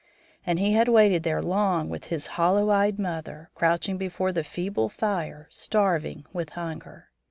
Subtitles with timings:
[0.47, 4.89] And he had waited there long with his hollow eyed mother, crouching before the feeble
[4.89, 7.09] fire, starving with hunger.